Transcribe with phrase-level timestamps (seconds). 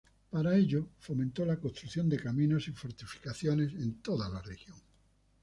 [0.31, 4.77] Para ello fomentó la construcción de caminos y fortificaciones en toda la región.